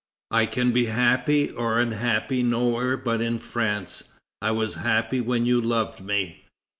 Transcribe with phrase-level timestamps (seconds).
[0.31, 4.03] I can be happy or unhappy nowhere but in France.
[4.41, 6.45] I was happy when you loved me."